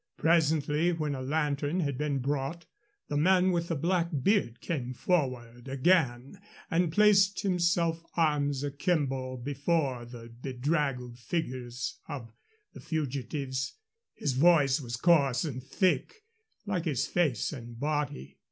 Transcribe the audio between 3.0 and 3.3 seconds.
the